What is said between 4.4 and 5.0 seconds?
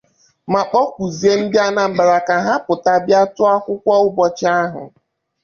ahụ